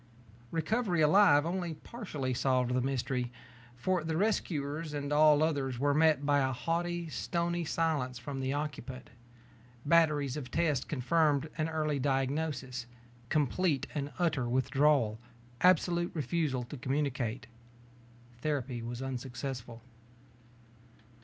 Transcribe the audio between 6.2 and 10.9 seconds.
by a haughty, stony silence from the occupant. Batteries of tests